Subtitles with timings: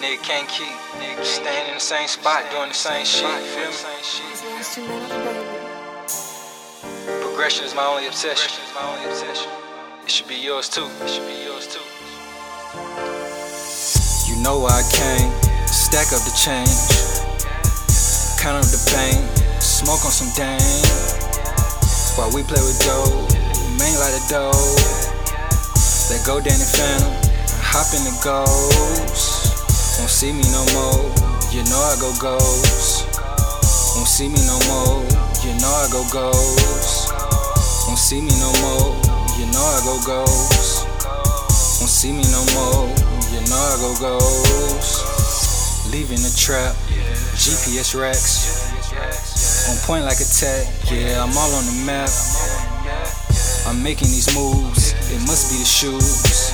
[0.00, 3.28] Nigga can't keep nigga staying in the same spot doing the same shit.
[3.52, 3.76] Feel me?
[7.20, 8.50] Progression is my only obsession.
[10.02, 10.88] It should be yours too.
[11.02, 11.84] It should be yours too.
[14.26, 15.30] You know I came,
[15.68, 16.72] stack up the change,
[18.40, 19.20] count up the pain,
[19.60, 20.64] smoke on some dang.
[22.16, 23.28] While we play with dough,
[23.76, 24.56] main like a dough.
[26.08, 27.12] Let go Danny Phantom,
[27.60, 29.29] hop in the ghost.
[29.98, 31.10] Won't see me no more,
[31.50, 33.06] you know I go ghost.
[33.96, 35.02] Won't see me no more,
[35.42, 37.12] you know I go ghost.
[37.86, 38.94] Won't see me no more,
[39.38, 40.86] you know I go ghost.
[41.80, 42.88] Won't see me no more,
[43.34, 45.90] you know I go ghost.
[45.92, 46.74] Leaving the trap,
[47.34, 48.70] GPS racks.
[49.70, 52.10] On point like a tag, yeah, I'm all on the map.
[53.66, 56.49] I'm making these moves, it must be the shoes.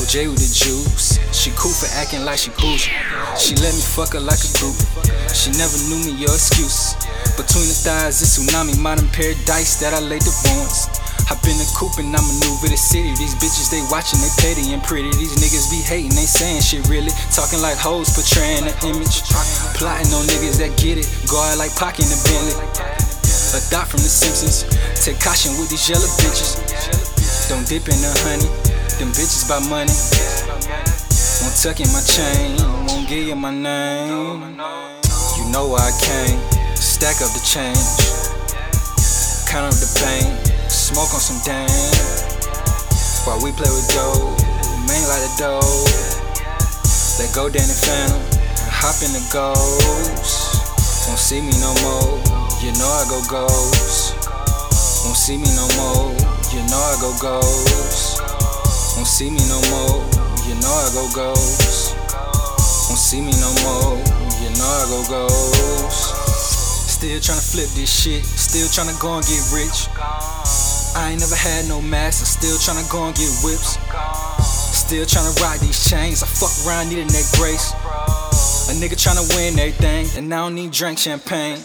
[0.00, 1.20] OJ with the juice.
[1.36, 2.80] She cool for acting like she cool.
[3.36, 4.72] She let me fuck her like a group.
[5.28, 6.96] She never knew me, your excuse.
[7.36, 10.88] Between the thighs, it's tsunami, modern paradise that I laid the bones.
[11.28, 13.12] Hop in the coupe and I maneuver the city.
[13.20, 15.12] These bitches, they watching, they petty and pretty.
[15.20, 17.12] These niggas be hating, they saying shit really.
[17.28, 19.20] Talking like hoes, portraying an image.
[19.76, 21.06] Plotting on niggas that get it.
[21.28, 22.56] Go out like Pac in the Bentley.
[23.52, 24.64] A dot from the Simpsons.
[24.96, 26.56] Take caution with these yellow bitches.
[27.52, 28.69] Don't dip in the honey.
[29.00, 29.96] Them bitches by money.
[31.40, 32.52] Won't tuck in my chain.
[32.84, 34.60] Won't give you my name.
[35.40, 36.36] You know why I came.
[36.76, 37.80] Stack up the change.
[39.48, 40.36] Count up the pain.
[40.68, 41.72] Smoke on some dang.
[43.24, 44.36] While we play with dough.
[44.84, 45.64] Main like a dough.
[47.16, 48.20] Let go Danny Phantom.
[48.68, 51.08] Hop in the ghost.
[51.08, 52.20] Won't see me no more.
[52.60, 54.12] You know I go ghost.
[55.08, 56.12] Won't see me no more.
[56.52, 58.09] You know I go ghost.
[59.00, 60.04] Won't see me no more.
[60.44, 61.96] You know I go ghost.
[61.96, 63.96] Won't see me no more.
[64.44, 66.12] You know I go ghost.
[67.00, 68.22] Still tryna flip this shit.
[68.26, 69.88] Still tryna go and get rich.
[69.96, 72.20] I ain't never had no mask.
[72.20, 73.80] I'm still tryna go and get whips.
[74.76, 76.22] Still tryna rock these chains.
[76.22, 77.72] I fuck around, need a neck brace.
[78.68, 81.56] A nigga tryna win everything, and I don't need drink champagne.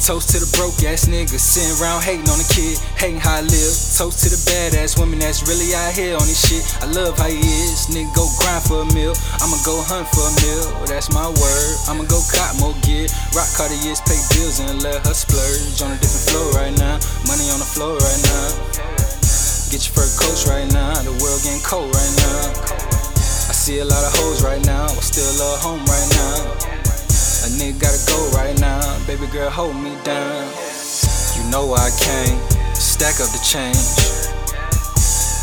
[0.00, 3.44] Toast to the broke ass nigga sitting around hating on the kid, hating how I
[3.44, 3.72] live.
[3.94, 6.64] Toast to the badass women that's really out here on this shit.
[6.80, 7.92] I love how he is.
[7.92, 9.12] Nigga go grind for a meal.
[9.44, 10.88] I'ma go hunt for a meal.
[10.88, 11.72] That's my word.
[11.92, 13.12] I'ma go cop more gear.
[13.36, 16.96] Rock Cartiers, pay bills and let her splurge on a different floor right now.
[17.28, 18.80] Money on the floor right now.
[19.68, 20.96] Get your fur coats right now.
[21.04, 22.40] The world getting cold right now.
[23.46, 24.88] I see a lot of hoes right now.
[24.88, 26.69] I still love home right now.
[27.40, 28.84] A nigga gotta go right now.
[29.06, 30.44] Baby girl, hold me down.
[31.40, 32.36] You know why I came.
[32.76, 33.80] Stack up the change.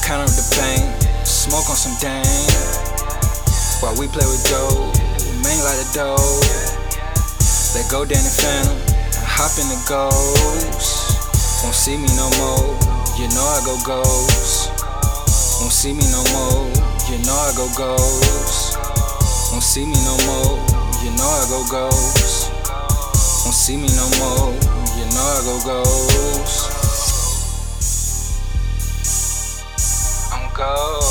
[0.05, 0.85] Count up the pain.
[1.25, 2.21] Smoke on some dang.
[3.81, 4.93] While we play with dough.
[5.41, 6.21] Main like a dough.
[7.73, 8.77] Let go Danny Phantom.
[9.25, 11.65] Hop in the ghost.
[11.65, 12.77] Won't see me no more.
[13.17, 14.69] You know I go ghost.
[15.65, 16.69] Won't see me no more.
[17.09, 18.77] You know I go ghost.
[19.49, 20.76] Won't see me no more.
[21.07, 22.51] You know I go ghost.
[23.45, 24.51] Won't see me no more.
[24.99, 26.67] You know I go ghost.
[30.33, 31.06] I'm ghost.